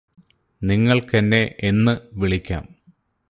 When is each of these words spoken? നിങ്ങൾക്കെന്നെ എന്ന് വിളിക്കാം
നിങ്ങൾക്കെന്നെ 0.61 1.55
എന്ന് 1.59 1.93
വിളിക്കാം 2.13 2.65